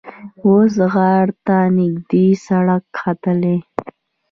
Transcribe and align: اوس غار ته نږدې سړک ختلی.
اوس 0.43 0.73
غار 0.93 1.27
ته 1.45 1.57
نږدې 1.77 2.27
سړک 2.45 2.83
ختلی. 3.01 3.57